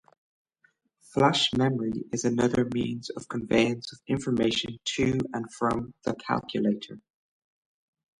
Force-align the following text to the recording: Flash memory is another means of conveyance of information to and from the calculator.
Flash 1.13 1.53
memory 1.53 1.91
is 2.11 2.25
another 2.25 2.65
means 2.73 3.11
of 3.11 3.27
conveyance 3.29 3.93
of 3.93 3.99
information 4.07 4.79
to 4.83 5.19
and 5.31 5.45
from 5.53 5.93
the 6.05 6.15
calculator. 6.15 6.99